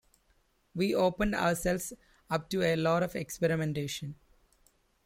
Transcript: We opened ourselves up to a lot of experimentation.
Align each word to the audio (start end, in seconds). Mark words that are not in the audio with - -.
We 0.73 0.95
opened 0.95 1.35
ourselves 1.35 1.93
up 2.27 2.49
to 2.49 2.63
a 2.63 2.75
lot 2.75 3.03
of 3.03 3.15
experimentation. 3.15 4.15